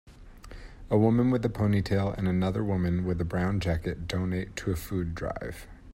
A 0.89 0.97
woman 0.97 1.29
with 1.29 1.45
a 1.45 1.49
ponytail 1.49 2.17
and 2.17 2.27
another 2.27 2.63
woman 2.63 3.05
with 3.05 3.21
a 3.21 3.23
brown 3.23 3.59
jacket 3.59 4.07
donate 4.07 4.55
to 4.55 4.71
a 4.71 4.75
food 4.75 5.13
drive. 5.13 5.67